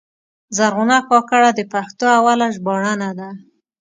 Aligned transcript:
زرغونه 0.57 0.97
کاکړه 1.09 1.49
د 1.55 1.61
پښتو 1.73 2.05
اوله 2.17 2.47
ژباړنه 2.55 3.09
ده. 3.19 3.29